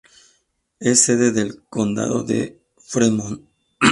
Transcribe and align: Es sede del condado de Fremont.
Es 0.79 1.01
sede 1.01 1.31
del 1.31 1.61
condado 1.69 2.23
de 2.23 2.57
Fremont. 2.79 3.39